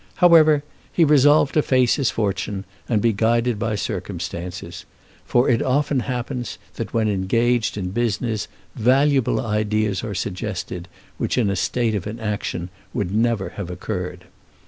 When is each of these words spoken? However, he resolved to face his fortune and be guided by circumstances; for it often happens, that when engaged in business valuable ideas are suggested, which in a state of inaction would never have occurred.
However, 0.15 0.63
he 0.91 1.05
resolved 1.05 1.53
to 1.53 1.61
face 1.61 1.97
his 1.97 2.09
fortune 2.09 2.65
and 2.89 3.03
be 3.03 3.13
guided 3.13 3.59
by 3.59 3.75
circumstances; 3.75 4.83
for 5.25 5.47
it 5.47 5.61
often 5.61 5.99
happens, 5.99 6.57
that 6.77 6.91
when 6.91 7.07
engaged 7.07 7.77
in 7.77 7.91
business 7.91 8.47
valuable 8.73 9.39
ideas 9.39 10.03
are 10.03 10.15
suggested, 10.15 10.87
which 11.19 11.37
in 11.37 11.51
a 11.51 11.55
state 11.55 11.93
of 11.93 12.07
inaction 12.07 12.69
would 12.95 13.13
never 13.13 13.49
have 13.49 13.69
occurred. 13.69 14.25